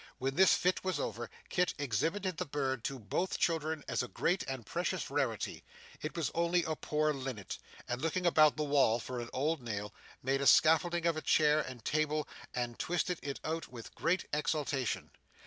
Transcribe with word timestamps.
When 0.17 0.33
this 0.33 0.55
fit 0.55 0.83
was 0.83 0.99
over, 0.99 1.29
Kit 1.49 1.75
exhibited 1.77 2.37
the 2.37 2.45
bird 2.47 2.83
to 2.85 2.97
both 2.97 3.37
children, 3.37 3.83
as 3.87 4.01
a 4.01 4.07
great 4.07 4.43
and 4.47 4.65
precious 4.65 5.11
rarity 5.11 5.63
it 6.01 6.17
was 6.17 6.31
only 6.33 6.63
a 6.63 6.75
poor 6.75 7.13
linnet 7.13 7.59
and 7.87 8.01
looking 8.01 8.25
about 8.25 8.57
the 8.57 8.63
wall 8.63 8.97
for 8.99 9.19
an 9.19 9.29
old 9.31 9.61
nail, 9.61 9.93
made 10.23 10.41
a 10.41 10.47
scaffolding 10.47 11.05
of 11.05 11.17
a 11.17 11.21
chair 11.21 11.59
and 11.61 11.85
table 11.85 12.27
and 12.55 12.79
twisted 12.79 13.19
it 13.21 13.39
out 13.43 13.67
with 13.67 13.93
great 13.93 14.25
exultation. 14.33 15.11